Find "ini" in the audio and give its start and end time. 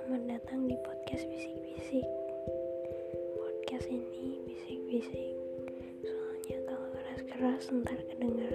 3.92-4.40